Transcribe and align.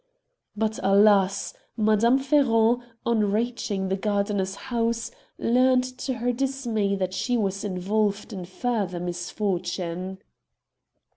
But, 0.55 0.79
alas! 0.81 1.53
Madame 1.77 2.17
Ferron, 2.17 2.81
on 3.05 3.31
reaching 3.31 3.87
the 3.87 3.95
gardener's 3.95 4.55
house, 4.55 5.11
learned 5.37 5.83
to 5.99 6.15
her 6.15 6.31
dismay 6.33 6.95
that 6.95 7.13
she 7.13 7.37
was 7.37 7.63
involved 7.63 8.33
in 8.33 8.45
further 8.45 8.99
misfortune. 8.99 10.17